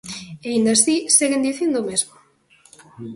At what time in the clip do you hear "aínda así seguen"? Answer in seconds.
0.51-1.45